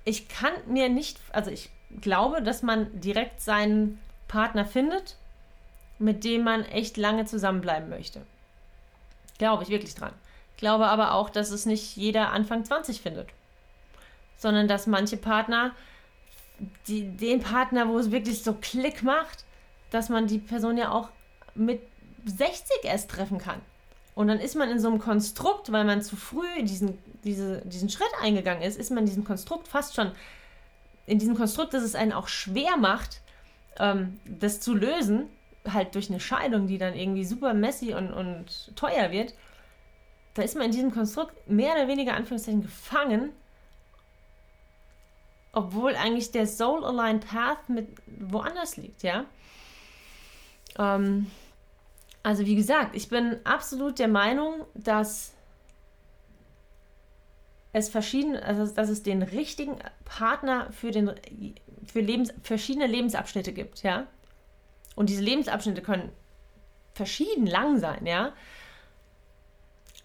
[0.05, 5.17] ich kann mir nicht, also ich glaube, dass man direkt seinen Partner findet,
[5.99, 8.25] mit dem man echt lange zusammenbleiben möchte.
[9.39, 10.13] Glaube ich wirklich dran.
[10.57, 13.29] Glaube aber auch, dass es nicht jeder Anfang 20 findet,
[14.37, 15.73] sondern dass manche Partner
[16.87, 19.45] die, den Partner, wo es wirklich so Klick macht,
[19.91, 21.09] dass man die Person ja auch
[21.55, 21.81] mit
[22.25, 23.61] 60 erst treffen kann.
[24.19, 27.89] Und dann ist man in so einem Konstrukt, weil man zu früh diesen, diese, diesen
[27.89, 30.11] Schritt eingegangen ist, ist man in diesem Konstrukt fast schon,
[31.07, 33.21] in diesem Konstrukt, dass es einen auch schwer macht,
[33.79, 35.29] ähm, das zu lösen,
[35.73, 39.35] halt durch eine Scheidung, die dann irgendwie super messy und, und teuer wird.
[40.35, 43.31] Da ist man in diesem Konstrukt mehr oder weniger Anführungszeichen gefangen
[45.53, 49.25] obwohl eigentlich der Soul Aligned Path mit woanders liegt, ja.
[50.77, 51.31] Ähm,
[52.23, 55.35] also wie gesagt, ich bin absolut der Meinung, dass
[57.73, 61.13] es verschiedene, also dass es den richtigen Partner für den
[61.87, 64.07] für Lebens, verschiedene Lebensabschnitte gibt, ja.
[64.95, 66.13] Und diese Lebensabschnitte können
[66.93, 68.33] verschieden lang sein, ja.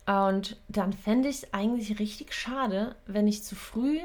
[0.06, 4.00] Und dann fände ich es eigentlich richtig schade, wenn ich zu früh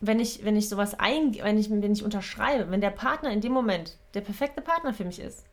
[0.00, 3.40] wenn ich, wenn ich sowas ein, wenn ich, wenn ich unterschreibe, wenn der Partner in
[3.40, 5.44] dem Moment der perfekte Partner für mich ist,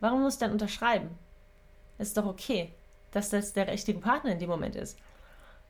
[0.00, 1.10] warum muss ich dann unterschreiben?
[1.98, 2.72] Ist doch okay,
[3.10, 4.98] dass das der richtige Partner in dem Moment ist.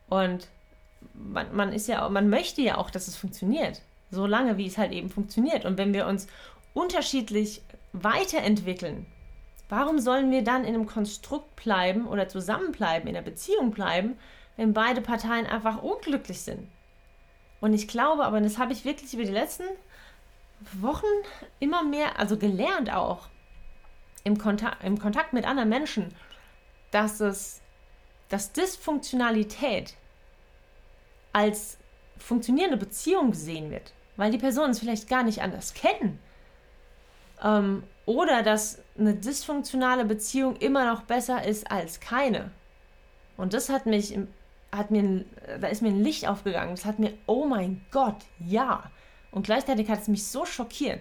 [0.08, 0.48] Und
[1.14, 3.82] man, man ist ja, man möchte ja auch, dass es funktioniert.
[4.10, 5.64] So lange, wie es halt eben funktioniert.
[5.64, 6.26] Und wenn wir uns
[6.72, 7.62] unterschiedlich
[7.92, 9.06] weiterentwickeln,
[9.68, 14.18] warum sollen wir dann in einem Konstrukt bleiben oder zusammenbleiben, in einer Beziehung bleiben,
[14.56, 16.68] wenn beide Parteien einfach unglücklich sind?
[17.60, 19.64] Und ich glaube, aber das habe ich wirklich über die letzten
[20.80, 21.06] Wochen
[21.60, 23.28] immer mehr, also gelernt auch,
[24.24, 26.14] im Kontakt, im Kontakt mit anderen Menschen,
[26.90, 27.60] dass es,
[28.28, 29.94] dass Dysfunktionalität
[31.32, 31.78] als
[32.18, 36.18] funktionierende Beziehung gesehen wird, weil die Personen es vielleicht gar nicht anders kennen.
[37.42, 42.50] Ähm, oder dass eine dysfunktionale Beziehung immer noch besser ist als keine.
[43.36, 44.16] Und das hat mich,
[44.76, 45.24] hat mir,
[45.60, 46.74] da ist mir ein Licht aufgegangen.
[46.74, 48.90] Das hat mir, oh mein Gott, ja.
[49.30, 51.00] Und gleichzeitig hat es mich so schockiert,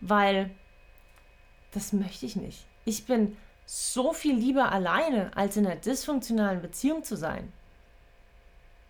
[0.00, 0.50] weil
[1.72, 2.66] das möchte ich nicht.
[2.84, 7.52] Ich bin so viel lieber alleine, als in einer dysfunktionalen Beziehung zu sein.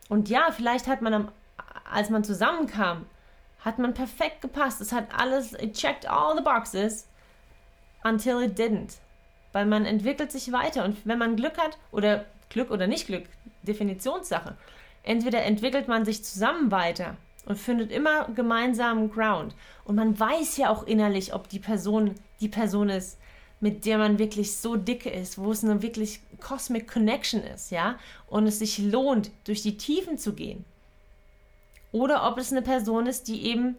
[0.09, 1.33] Und ja, vielleicht hat man, am,
[1.90, 3.07] als man zusammenkam,
[3.64, 4.81] hat man perfekt gepasst.
[4.81, 7.07] Es hat alles, it checked all the boxes,
[8.03, 8.99] until it didn't.
[9.53, 10.85] Weil man entwickelt sich weiter.
[10.85, 13.27] Und wenn man Glück hat, oder Glück oder nicht Glück,
[13.62, 14.57] Definitionssache,
[15.03, 19.55] entweder entwickelt man sich zusammen weiter und findet immer gemeinsamen Ground.
[19.85, 23.18] Und man weiß ja auch innerlich, ob die Person die Person ist,
[23.61, 27.99] mit der man wirklich so dicke ist, wo es eine wirklich Cosmic Connection ist, ja,
[28.27, 30.64] und es sich lohnt, durch die Tiefen zu gehen.
[31.92, 33.77] Oder ob es eine Person ist, die eben,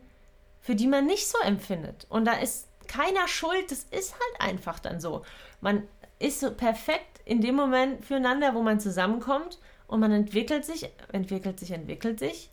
[0.61, 2.05] für die man nicht so empfindet.
[2.09, 5.23] Und da ist keiner schuld, das ist halt einfach dann so.
[5.61, 5.83] Man
[6.19, 9.57] ist so perfekt in dem Moment füreinander, wo man zusammenkommt
[9.91, 12.49] und man entwickelt sich, entwickelt sich, entwickelt sich,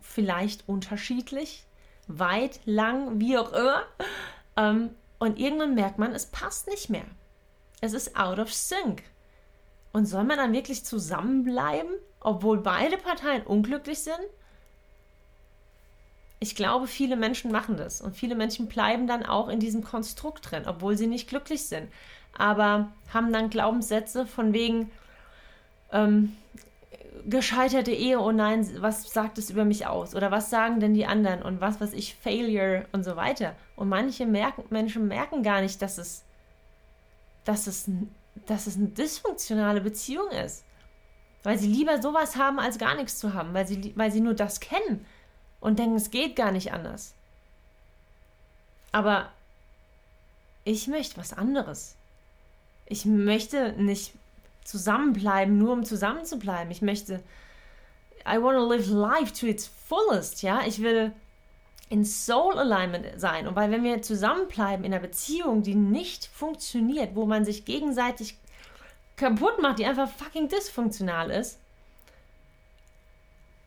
[0.00, 1.64] vielleicht unterschiedlich,
[2.06, 3.82] weit, lang, wie auch immer.
[4.56, 7.04] Ähm, und irgendwann merkt man, es passt nicht mehr.
[7.82, 9.02] Es ist out of sync.
[9.92, 14.20] Und soll man dann wirklich zusammenbleiben, obwohl beide Parteien unglücklich sind?
[16.40, 20.50] Ich glaube, viele Menschen machen das und viele Menschen bleiben dann auch in diesem Konstrukt
[20.50, 21.92] drin, obwohl sie nicht glücklich sind.
[22.32, 24.90] Aber haben dann Glaubenssätze von wegen,
[25.92, 26.34] ähm,
[27.26, 30.14] gescheiterte Ehe, oh nein, was sagt es über mich aus?
[30.14, 31.42] Oder was sagen denn die anderen?
[31.42, 33.54] Und was, was ich, Failure und so weiter.
[33.76, 36.24] Und manche merken, Menschen merken gar nicht, dass es,
[37.44, 37.90] dass es,
[38.46, 40.64] dass es eine dysfunktionale Beziehung ist.
[41.42, 43.54] Weil sie lieber sowas haben, als gar nichts zu haben.
[43.54, 45.04] Weil sie, weil sie nur das kennen
[45.60, 47.14] und denken, es geht gar nicht anders.
[48.92, 49.30] Aber
[50.64, 51.96] ich möchte was anderes.
[52.86, 54.14] Ich möchte nicht
[54.68, 56.70] zusammenbleiben, nur um zusammen zu bleiben.
[56.70, 57.22] Ich möchte,
[58.26, 60.60] I want to live life to its fullest, ja.
[60.66, 61.12] Ich will
[61.88, 63.48] in Soul Alignment sein.
[63.48, 68.36] Und weil wenn wir zusammenbleiben in einer Beziehung, die nicht funktioniert, wo man sich gegenseitig
[69.16, 71.58] kaputt macht, die einfach fucking dysfunktional ist,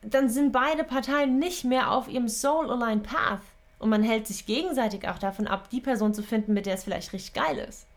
[0.04, 3.42] dann sind beide Parteien nicht mehr auf ihrem Soul Aligned Path.
[3.80, 6.84] Und man hält sich gegenseitig auch davon ab, die Person zu finden, mit der es
[6.84, 7.88] vielleicht richtig geil ist.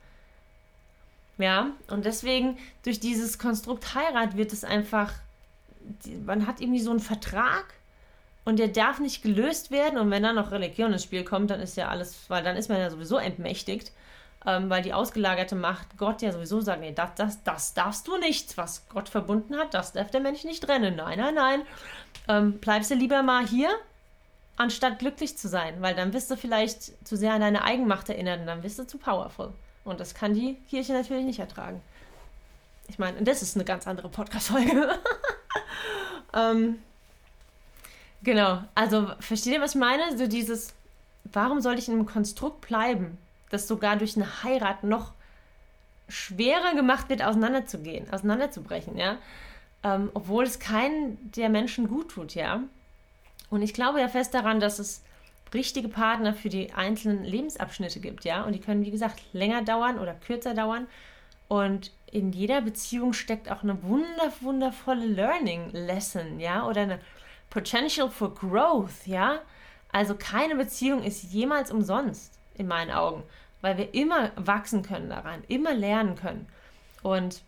[1.39, 5.13] Ja, und deswegen durch dieses Konstrukt Heirat wird es einfach,
[6.25, 7.75] man hat irgendwie so einen Vertrag
[8.45, 9.99] und der darf nicht gelöst werden.
[9.99, 12.69] Und wenn dann noch Religion ins Spiel kommt, dann ist ja alles, weil dann ist
[12.69, 13.91] man ja sowieso entmächtigt,
[14.47, 18.17] ähm, weil die ausgelagerte Macht Gott ja sowieso sagt, nee, das, das, das darfst du
[18.19, 20.95] nicht, was Gott verbunden hat, das darf der Mensch nicht trennen.
[20.97, 21.63] Nein, nein, nein.
[22.29, 23.71] Ähm, bleibst du lieber mal hier,
[24.57, 28.41] anstatt glücklich zu sein, weil dann bist du vielleicht zu sehr an deine Eigenmacht erinnert
[28.41, 29.53] und dann bist du zu powerful.
[29.85, 31.81] Und das kann die Kirche natürlich nicht ertragen.
[32.89, 34.99] Ich meine, das ist eine ganz andere Podcast-Folge.
[36.35, 36.79] ähm,
[38.23, 40.17] genau, also versteht ihr, was ich meine?
[40.17, 40.75] So dieses,
[41.25, 43.19] warum soll ich in einem Konstrukt bleiben,
[43.51, 45.13] das sogar durch eine Heirat noch
[46.09, 49.19] schwerer gemacht wird, auseinanderzugehen, auseinanderzubrechen, ja?
[49.83, 52.63] Ähm, obwohl es keinen der Menschen gut tut, ja?
[53.51, 55.03] Und ich glaube ja fest daran, dass es
[55.55, 58.43] richtige Partner für die einzelnen Lebensabschnitte gibt, ja.
[58.43, 60.87] Und die können, wie gesagt, länger dauern oder kürzer dauern.
[61.49, 67.01] Und in jeder Beziehung steckt auch eine wunder, wundervolle Learning Lesson, ja, oder eine
[67.51, 69.41] Potential for Growth, ja.
[69.93, 73.23] Also keine Beziehung ist jemals umsonst, in meinen Augen,
[73.61, 76.47] weil wir immer wachsen können daran, immer lernen können.
[77.03, 77.43] Und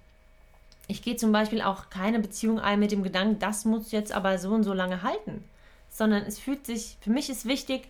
[0.87, 4.39] ich gehe zum Beispiel auch keine Beziehung ein mit dem Gedanken, das muss jetzt aber
[4.39, 5.43] so und so lange halten,
[5.89, 7.89] sondern es fühlt sich, für mich ist wichtig,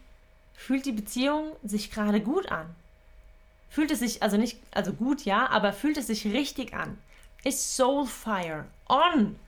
[0.56, 2.74] fühlt die Beziehung sich gerade gut an?
[3.68, 6.98] Fühlt es sich, also nicht, also gut, ja, aber fühlt es sich richtig an?
[7.44, 9.38] Ist Soulfire on?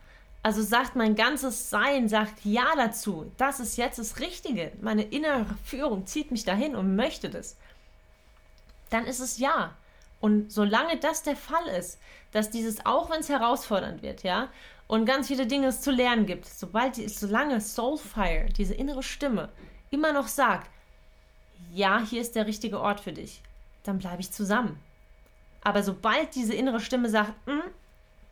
[0.43, 3.33] Also sagt mein ganzes Sein, sagt Ja dazu.
[3.39, 4.73] Das ist jetzt das Richtige.
[4.81, 7.57] Meine innere Führung zieht mich dahin und möchte das.
[8.91, 9.75] Dann ist es Ja.
[10.21, 11.99] Und solange das der Fall ist,
[12.33, 14.49] dass dieses, auch wenn es herausfordernd wird, ja,
[14.89, 19.51] und ganz viele Dinge es zu lernen gibt, sobald, solange Soulfire, diese innere Stimme,
[19.91, 20.69] immer noch sagt,
[21.73, 23.43] ja, hier ist der richtige Ort für dich,
[23.83, 24.81] dann bleibe ich zusammen.
[25.63, 27.63] Aber sobald diese innere Stimme sagt, hm,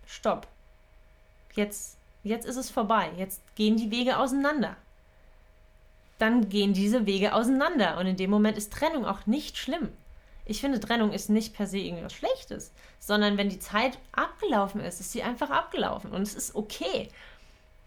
[0.06, 0.46] stopp,
[1.54, 4.76] jetzt, jetzt ist es vorbei, jetzt gehen die Wege auseinander,
[6.18, 9.90] dann gehen diese Wege auseinander und in dem Moment ist Trennung auch nicht schlimm.
[10.48, 15.00] Ich finde, Trennung ist nicht per se irgendwas Schlechtes, sondern wenn die Zeit abgelaufen ist,
[15.00, 17.08] ist sie einfach abgelaufen und es ist okay.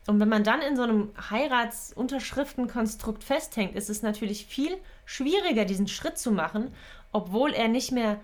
[0.10, 5.88] Und wenn man dann in so einem Heiratsunterschriftenkonstrukt festhängt, ist es natürlich viel schwieriger, diesen
[5.88, 6.74] Schritt zu machen,
[7.12, 8.20] obwohl er nicht mehr,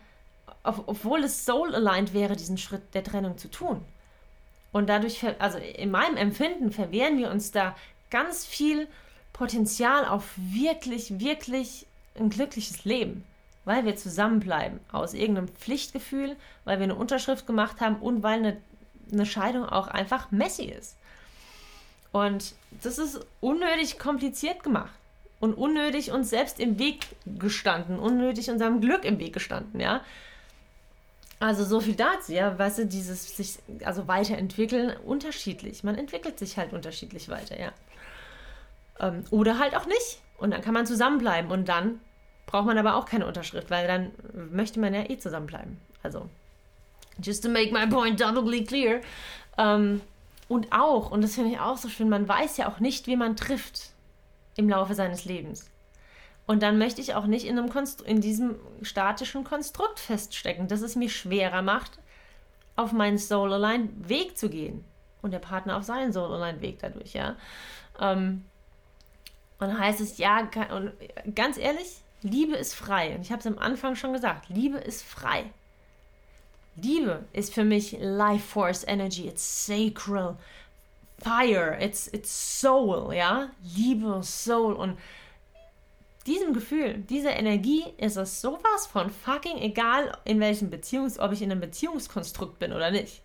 [0.63, 3.86] obwohl es soul-aligned wäre, diesen Schritt der Trennung zu tun.
[4.71, 7.76] Und dadurch, also in meinem Empfinden, verwehren wir uns da
[8.10, 8.88] ganz viel
[9.32, 13.24] Potenzial auf wirklich, wirklich ein glückliches Leben,
[13.63, 18.58] weil wir zusammenbleiben, aus irgendeinem Pflichtgefühl, weil wir eine Unterschrift gemacht haben und weil eine,
[19.12, 20.98] eine Scheidung auch einfach messy ist.
[22.15, 24.93] Und das ist unnötig kompliziert gemacht
[25.41, 29.99] und unnötig uns selbst im Weg gestanden, unnötig unserem Glück im Weg gestanden, ja.
[31.41, 35.84] Also so viel dazu, ja, weißt du, dieses sich, also weiterentwickeln, unterschiedlich.
[35.84, 37.73] Man entwickelt sich halt unterschiedlich weiter, ja.
[39.01, 40.21] Ähm, oder halt auch nicht.
[40.38, 41.99] Und dann kann man zusammenbleiben und dann
[42.45, 44.12] braucht man aber auch keine Unterschrift, weil dann
[44.54, 45.82] möchte man ja eh zusammenbleiben.
[46.01, 46.30] Also,
[47.21, 49.01] just to make my point doubly clear.
[49.58, 49.99] Ähm,
[50.48, 53.16] und auch, und das finde ich auch so schön, man weiß ja auch nicht, wie
[53.16, 53.92] man trifft
[54.56, 55.70] im Laufe seines Lebens.
[56.48, 57.72] Und dann möchte ich auch nicht in, einem
[58.06, 61.98] in diesem statischen Konstrukt feststecken, dass es mir schwerer macht,
[62.76, 64.84] auf meinen Soul-Align-Weg zu gehen.
[65.22, 67.36] Und der Partner auf seinen Soul-Align-Weg dadurch, ja.
[68.00, 68.46] Ähm,
[69.60, 70.92] und heißt es, ja, und
[71.34, 73.16] ganz ehrlich, Liebe ist frei.
[73.16, 75.46] Und ich habe es am Anfang schon gesagt, Liebe ist frei.
[76.76, 80.38] Liebe ist für mich Life Force Energy, it's sacral
[81.18, 83.50] fire, it's, it's soul, ja.
[83.76, 84.98] Liebe, Soul und
[86.26, 91.42] diesem Gefühl, dieser Energie ist es sowas von fucking egal, in welchem Beziehungs, ob ich
[91.42, 93.22] in einem Beziehungskonstrukt bin oder nicht.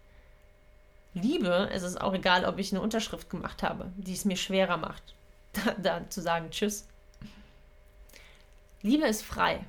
[1.14, 4.76] Liebe ist es auch egal, ob ich eine Unterschrift gemacht habe, die es mir schwerer
[4.76, 5.14] macht
[5.52, 6.86] da, da zu sagen Tschüss.
[8.82, 9.64] Liebe ist frei.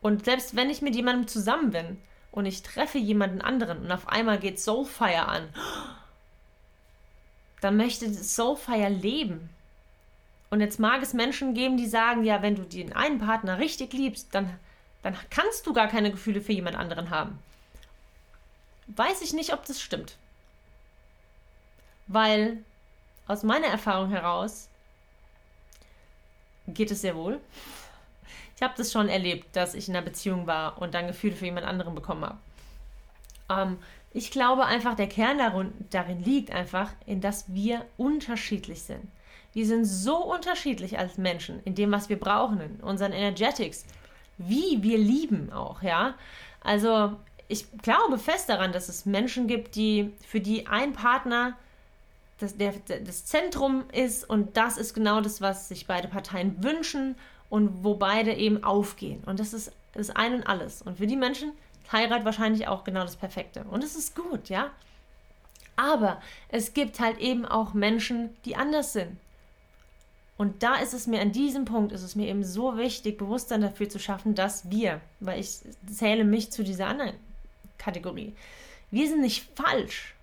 [0.00, 1.98] Und selbst wenn ich mit jemandem zusammen bin
[2.32, 5.48] und ich treffe jemanden anderen und auf einmal geht Soulfire an,
[7.60, 9.50] dann möchte Soulfire leben.
[10.50, 13.92] Und jetzt mag es Menschen geben, die sagen, ja, wenn du den einen Partner richtig
[13.92, 14.58] liebst, dann,
[15.02, 17.38] dann kannst du gar keine Gefühle für jemand anderen haben.
[18.88, 20.16] Weiß ich nicht, ob das stimmt.
[22.06, 22.64] Weil
[23.26, 24.68] aus meiner Erfahrung heraus
[26.66, 27.40] geht es sehr wohl.
[28.62, 31.46] Ich habe das schon erlebt, dass ich in einer Beziehung war und dann Gefühle für
[31.46, 32.38] jemand anderen bekommen habe.
[33.50, 33.78] Ähm,
[34.12, 39.02] ich glaube einfach, der Kern darin, darin liegt einfach, in dass wir unterschiedlich sind.
[39.52, 43.84] Wir sind so unterschiedlich als Menschen in dem, was wir brauchen, in unseren Energetics,
[44.38, 46.14] wie wir lieben auch, ja.
[46.62, 47.16] Also
[47.48, 51.56] ich glaube fest daran, dass es Menschen gibt, die für die ein Partner
[52.38, 57.16] das, der, das Zentrum ist und das ist genau das, was sich beide Parteien wünschen
[57.52, 59.22] und wo beide eben aufgehen.
[59.26, 60.80] Und das ist das Ein und Alles.
[60.80, 61.52] Und für die Menschen
[61.92, 63.64] Heirat wahrscheinlich auch genau das Perfekte.
[63.64, 64.70] Und es ist gut, ja.
[65.76, 69.18] Aber es gibt halt eben auch Menschen, die anders sind.
[70.38, 73.60] Und da ist es mir an diesem Punkt, ist es mir eben so wichtig, Bewusstsein
[73.60, 75.58] dafür zu schaffen, dass wir, weil ich
[75.92, 77.12] zähle mich zu dieser anderen
[77.76, 78.32] Kategorie,
[78.90, 80.14] wir sind nicht falsch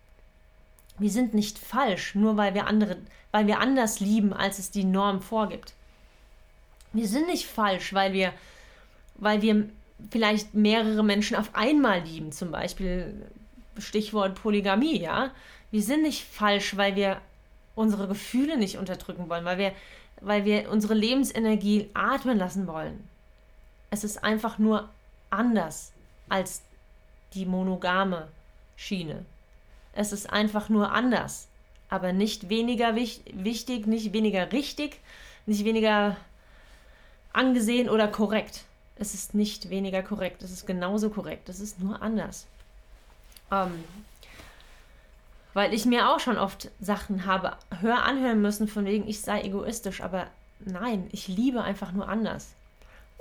[0.99, 2.97] wir sind nicht falsch, nur weil wir andere,
[3.31, 5.73] weil wir anders lieben, als es die Norm vorgibt.
[6.93, 8.33] Wir sind nicht falsch, weil wir,
[9.15, 9.69] weil wir
[10.09, 13.27] vielleicht mehrere Menschen auf einmal lieben, zum Beispiel
[13.77, 15.31] Stichwort Polygamie, ja.
[15.71, 17.21] Wir sind nicht falsch, weil wir
[17.75, 19.71] unsere Gefühle nicht unterdrücken wollen, weil wir,
[20.21, 23.07] weil wir unsere Lebensenergie atmen lassen wollen.
[23.91, 24.89] Es ist einfach nur
[25.29, 25.93] anders
[26.27, 26.61] als
[27.33, 28.27] die monogame
[28.75, 29.25] Schiene.
[29.93, 31.47] Es ist einfach nur anders.
[31.89, 34.99] Aber nicht weniger wich wichtig, nicht weniger richtig,
[35.45, 36.17] nicht weniger
[37.33, 38.65] angesehen oder korrekt.
[38.95, 40.43] Es ist nicht weniger korrekt.
[40.43, 41.49] Es ist genauso korrekt.
[41.49, 42.47] Es ist nur anders.
[43.51, 43.83] Ähm,
[45.53, 49.41] weil ich mir auch schon oft Sachen habe hör anhören müssen, von wegen, ich sei
[49.41, 50.01] egoistisch.
[50.01, 50.27] Aber
[50.59, 52.53] nein, ich liebe einfach nur anders.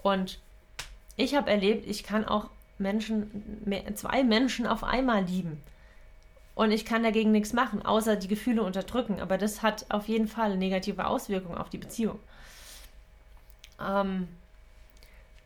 [0.02, 0.40] Und
[1.16, 5.60] ich habe erlebt, ich kann auch Menschen, zwei Menschen auf einmal lieben
[6.58, 9.20] und ich kann dagegen nichts machen, außer die Gefühle unterdrücken.
[9.20, 12.18] Aber das hat auf jeden Fall negative Auswirkungen auf die Beziehung.
[13.80, 14.28] Ähm,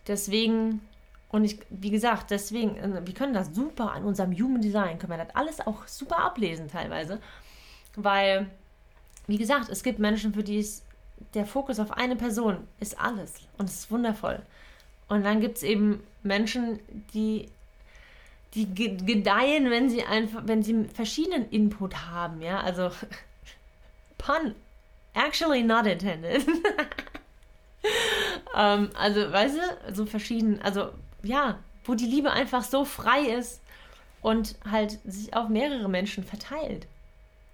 [0.07, 0.81] deswegen,
[1.31, 5.13] und ich, wie gesagt, deswegen, äh, wir können das super an unserem Human Design, können
[5.13, 7.21] wir das alles auch super ablesen teilweise.
[7.97, 8.47] Weil,
[9.27, 10.85] wie gesagt, es gibt Menschen, für die ist
[11.35, 13.35] der Fokus auf eine Person ist alles.
[13.59, 14.43] Und es ist wundervoll.
[15.09, 16.81] Und dann gibt es eben Menschen,
[17.15, 17.49] die
[18.55, 22.91] die gedeihen, wenn sie einfach, wenn sie verschiedenen Input haben, ja, also
[24.19, 24.55] pun,
[25.15, 26.47] actually not intended.
[28.57, 30.91] ähm, also, weißt du, so verschieden, also
[31.23, 33.61] ja, wo die Liebe einfach so frei ist
[34.21, 36.87] und halt sich auf mehrere Menschen verteilt.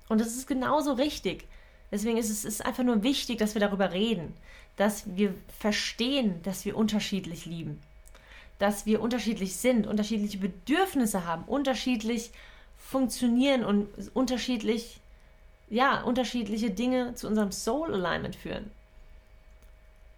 [0.08, 1.46] Und das ist genauso richtig.
[1.90, 4.34] Deswegen ist es ist einfach nur wichtig, dass wir darüber reden,
[4.76, 7.80] dass wir verstehen, dass wir unterschiedlich lieben,
[8.58, 12.30] dass wir unterschiedlich sind, unterschiedliche Bedürfnisse haben, unterschiedlich
[12.78, 15.00] funktionieren und unterschiedlich,
[15.70, 18.70] ja, unterschiedliche Dinge zu unserem Soul Alignment führen.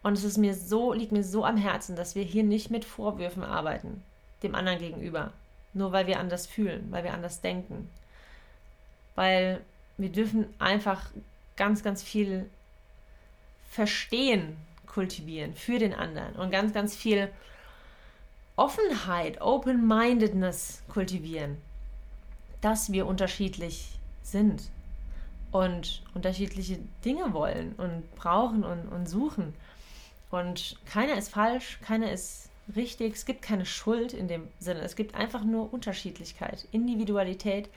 [0.02, 2.84] Und es ist mir so, liegt mir so am Herzen, dass wir hier nicht mit
[2.84, 4.02] Vorwürfen arbeiten,
[4.42, 5.32] dem anderen gegenüber.
[5.74, 7.88] Nur weil wir anders fühlen, weil wir anders denken.
[9.14, 9.60] Weil
[9.98, 11.10] wir dürfen einfach
[11.56, 12.48] ganz, ganz viel
[13.70, 17.30] Verstehen kultivieren für den anderen und ganz, ganz viel
[18.56, 21.56] Offenheit, Open-Mindedness kultivieren,
[22.60, 24.70] dass wir unterschiedlich sind
[25.52, 29.54] und unterschiedliche Dinge wollen und brauchen und, und suchen.
[30.30, 34.96] Und keiner ist falsch, keiner ist richtig, es gibt keine Schuld in dem Sinne, es
[34.96, 37.68] gibt einfach nur Unterschiedlichkeit, Individualität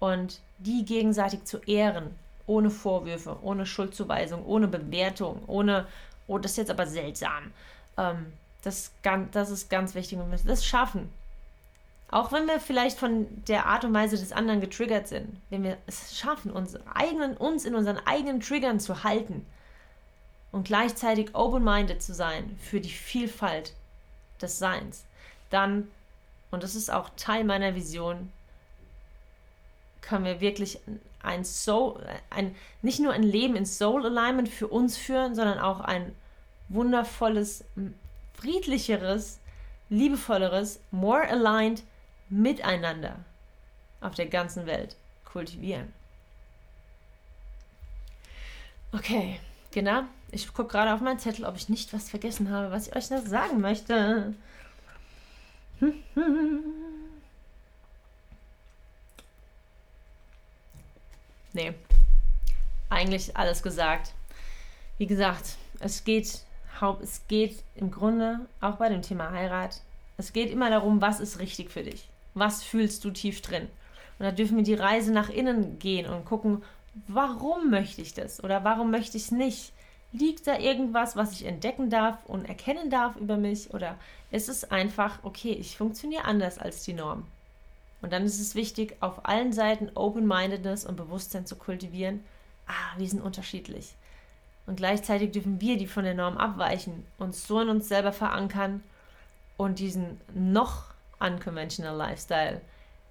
[0.00, 2.14] und die gegenseitig zu ehren,
[2.46, 5.86] ohne Vorwürfe, ohne Schuldzuweisung, ohne Bewertung, ohne,
[6.26, 7.52] oh, das ist jetzt aber seltsam.
[7.96, 8.32] Ähm,
[8.62, 8.92] das,
[9.30, 11.10] das ist ganz wichtig und wir müssen das schaffen.
[12.10, 15.78] Auch wenn wir vielleicht von der Art und Weise des anderen getriggert sind, wenn wir
[15.86, 19.46] es schaffen, uns, eigenen, uns in unseren eigenen Triggern zu halten
[20.52, 23.74] und gleichzeitig open-minded zu sein für die Vielfalt
[24.40, 25.04] des Seins,
[25.50, 25.88] dann,
[26.50, 28.30] und das ist auch Teil meiner Vision,
[30.02, 30.78] können wir wirklich
[31.22, 35.80] ein Soul, ein, nicht nur ein Leben in Soul Alignment für uns führen, sondern auch
[35.80, 36.14] ein
[36.68, 37.64] wundervolles,
[38.34, 39.38] friedlicheres,
[39.88, 41.82] liebevolleres, more aligned
[42.28, 43.16] Miteinander
[44.00, 45.92] auf der ganzen Welt kultivieren.
[48.92, 49.38] Okay,
[49.70, 50.04] genau.
[50.34, 53.10] Ich gucke gerade auf meinen Zettel, ob ich nicht was vergessen habe, was ich euch
[53.10, 54.32] noch sagen möchte.
[61.52, 61.74] nee,
[62.88, 64.14] eigentlich alles gesagt.
[64.96, 66.40] Wie gesagt, es geht,
[67.02, 69.82] es geht im Grunde auch bei dem Thema Heirat.
[70.16, 72.08] Es geht immer darum, was ist richtig für dich.
[72.32, 73.68] Was fühlst du tief drin?
[74.18, 76.62] Und da dürfen wir die Reise nach innen gehen und gucken,
[77.06, 79.74] warum möchte ich das oder warum möchte ich es nicht?
[80.12, 83.72] Liegt da irgendwas, was ich entdecken darf und erkennen darf über mich?
[83.72, 83.96] Oder
[84.30, 87.26] ist es einfach, okay, ich funktioniere anders als die Norm?
[88.02, 92.22] Und dann ist es wichtig, auf allen Seiten Open-Mindedness und Bewusstsein zu kultivieren.
[92.66, 93.94] Ah, wir sind unterschiedlich.
[94.66, 98.82] Und gleichzeitig dürfen wir, die von der Norm abweichen, uns so in uns selber verankern
[99.56, 102.60] und diesen noch unconventional Lifestyle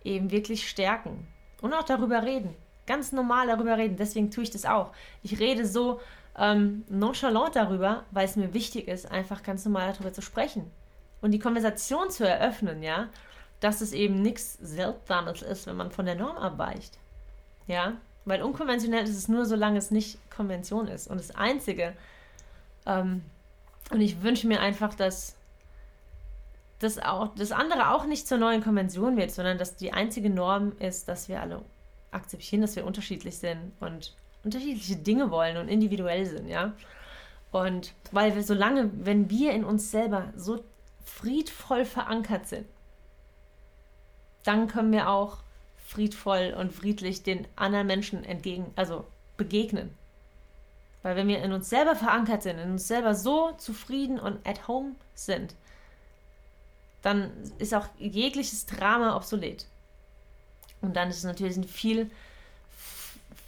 [0.03, 1.27] eben wirklich stärken.
[1.61, 2.55] Und auch darüber reden.
[2.87, 3.95] Ganz normal darüber reden.
[3.95, 4.91] Deswegen tue ich das auch.
[5.23, 5.99] Ich rede so
[6.37, 10.71] ähm, nonchalant darüber, weil es mir wichtig ist, einfach ganz normal darüber zu sprechen.
[11.21, 13.09] Und die Konversation zu eröffnen, ja
[13.61, 16.97] dass es eben nichts Seltsames ist, wenn man von der Norm abweicht.
[17.67, 17.93] Ja,
[18.25, 21.07] weil unkonventionell ist es nur, solange es nicht Konvention ist.
[21.07, 21.93] Und das Einzige,
[22.85, 23.23] ähm,
[23.91, 25.35] und ich wünsche mir einfach, dass
[26.79, 30.73] das, auch, das andere auch nicht zur neuen Konvention wird, sondern dass die einzige Norm
[30.79, 31.61] ist, dass wir alle
[32.09, 36.73] akzeptieren, dass wir unterschiedlich sind und unterschiedliche Dinge wollen und individuell sind, ja.
[37.51, 40.63] Und weil wir solange, wenn wir in uns selber so
[41.03, 42.65] friedvoll verankert sind,
[44.43, 45.39] dann können wir auch
[45.77, 49.05] friedvoll und friedlich den anderen Menschen entgegen, also
[49.37, 49.93] begegnen.
[51.03, 54.67] Weil wenn wir in uns selber verankert sind, in uns selber so zufrieden und at
[54.67, 55.55] home sind,
[57.01, 59.65] dann ist auch jegliches Drama obsolet.
[60.81, 62.09] Und dann ist es natürlich ein viel,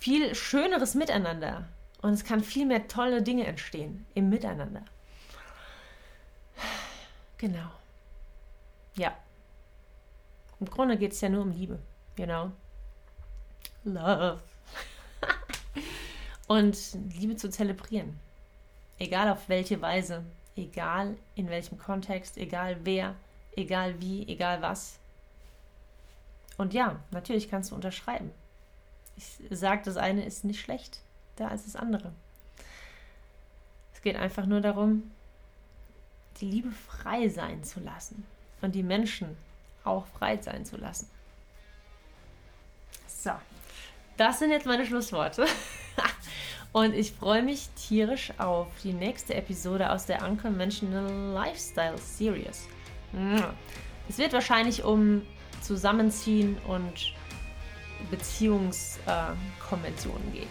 [0.04, 1.64] viel schöneres Miteinander.
[2.02, 4.84] Und es kann viel mehr tolle Dinge entstehen im Miteinander.
[7.38, 7.72] Genau.
[8.96, 9.18] Ja.
[10.60, 11.80] Im Grunde geht es ja nur um Liebe,
[12.18, 12.52] genau.
[13.86, 14.42] Love.
[16.48, 16.78] Und
[17.18, 18.20] Liebe zu zelebrieren.
[19.00, 20.26] Egal auf welche Weise,
[20.58, 23.16] egal in welchem Kontext, egal wer,
[23.56, 25.00] egal wie, egal was.
[26.58, 28.32] Und ja, natürlich kannst du unterschreiben.
[29.16, 31.02] Ich sage, das eine ist nicht schlecht
[31.36, 32.12] da als das andere.
[33.94, 35.12] Es geht einfach nur darum,
[36.40, 38.26] die Liebe frei sein zu lassen
[38.62, 39.38] und die Menschen
[39.84, 41.10] auch frei sein zu lassen.
[43.08, 43.32] So,
[44.18, 45.46] das sind jetzt meine Schlussworte.
[46.74, 52.68] Und ich freue mich tierisch auf die nächste Episode aus der Unconventional Lifestyle Series.
[54.10, 55.22] Es wird wahrscheinlich um
[55.62, 57.14] Zusammenziehen und
[58.12, 60.50] Beziehungskonventionen gehen.